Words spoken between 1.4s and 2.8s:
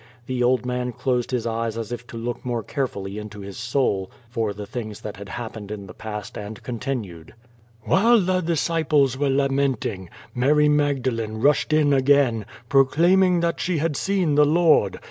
eyes as if to look more